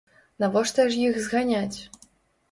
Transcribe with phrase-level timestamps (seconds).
[0.43, 1.79] Навошта ж іх зганяць?